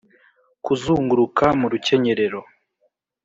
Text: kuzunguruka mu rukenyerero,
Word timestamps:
kuzunguruka 0.65 1.45
mu 1.59 1.67
rukenyerero, 1.71 2.41